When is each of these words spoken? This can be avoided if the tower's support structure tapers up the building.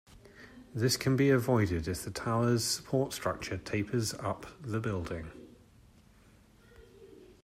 This 0.73 0.97
can 0.97 1.15
be 1.15 1.29
avoided 1.29 1.87
if 1.87 2.01
the 2.03 2.09
tower's 2.09 2.63
support 2.65 3.13
structure 3.13 3.59
tapers 3.59 4.15
up 4.15 4.47
the 4.59 4.79
building. 4.79 5.29